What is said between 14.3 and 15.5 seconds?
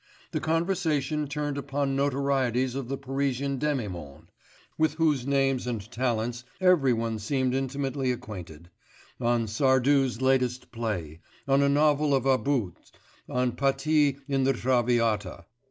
the Traviata.